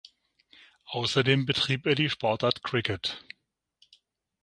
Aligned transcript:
Außerdem 0.87 1.45
betrieb 1.45 1.85
er 1.85 1.93
die 1.93 2.09
Sportart 2.09 2.63
Cricket. 2.63 3.23